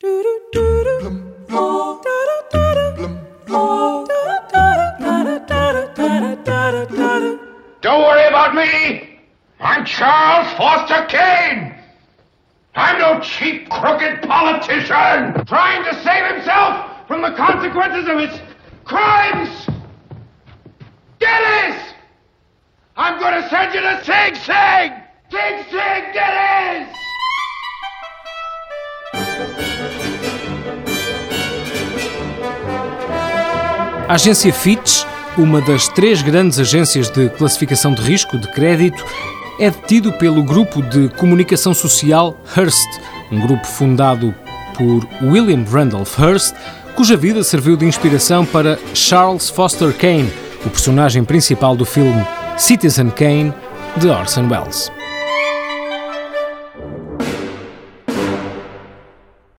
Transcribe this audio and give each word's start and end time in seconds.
Don't 0.00 0.14
worry 7.82 8.28
about 8.28 8.54
me. 8.54 9.18
I'm 9.58 9.84
Charles 9.84 10.52
Foster 10.54 11.04
Kane. 11.06 11.74
I'm 12.76 13.00
no 13.00 13.18
cheap, 13.20 13.68
crooked 13.70 14.22
politician 14.22 15.44
trying 15.46 15.82
to 15.82 16.02
save 16.04 16.32
himself 16.32 17.08
from 17.08 17.22
the 17.22 17.32
consequences 17.32 18.08
of 18.08 18.20
his 18.20 18.40
crimes. 18.84 19.66
Gettys! 21.18 21.94
I'm 22.96 23.18
going 23.18 23.42
to 23.42 23.48
send 23.48 23.74
you 23.74 23.80
to 23.80 24.04
Sing 24.04 24.36
Sing! 24.36 24.92
Sing 25.32 25.64
Sing, 25.70 26.12
Gettys! 26.14 26.37
A 34.08 34.14
agência 34.14 34.50
Fitch, 34.54 35.04
uma 35.36 35.60
das 35.60 35.86
três 35.86 36.22
grandes 36.22 36.58
agências 36.58 37.10
de 37.10 37.28
classificação 37.28 37.92
de 37.92 38.00
risco 38.00 38.38
de 38.38 38.50
crédito, 38.52 39.04
é 39.60 39.70
detido 39.70 40.14
pelo 40.14 40.42
grupo 40.42 40.80
de 40.80 41.10
comunicação 41.10 41.74
social 41.74 42.34
Hearst, 42.56 42.88
um 43.30 43.38
grupo 43.38 43.66
fundado 43.66 44.34
por 44.74 45.06
William 45.22 45.62
Randolph 45.70 46.18
Hearst, 46.18 46.54
cuja 46.96 47.18
vida 47.18 47.44
serviu 47.44 47.76
de 47.76 47.84
inspiração 47.84 48.46
para 48.46 48.78
Charles 48.94 49.50
Foster 49.50 49.92
Kane, 49.92 50.32
o 50.64 50.70
personagem 50.70 51.22
principal 51.22 51.76
do 51.76 51.84
filme 51.84 52.26
Citizen 52.56 53.10
Kane 53.10 53.52
de 53.98 54.08
Orson 54.08 54.48
Welles. 54.48 54.90